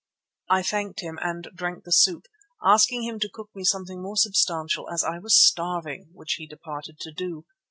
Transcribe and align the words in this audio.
I 0.49 0.63
thanked 0.63 1.01
him 1.01 1.19
and 1.21 1.47
drank 1.53 1.83
the 1.83 1.91
soup, 1.91 2.25
asking 2.65 3.03
him 3.03 3.19
to 3.19 3.29
cook 3.29 3.51
me 3.53 3.63
something 3.63 4.01
more 4.01 4.17
substantial 4.17 4.89
as 4.89 5.03
I 5.03 5.19
was 5.19 5.37
starving, 5.39 6.09
which 6.15 6.37
he 6.39 6.47
departed 6.47 6.99
to 7.01 7.11
do. 7.11 7.45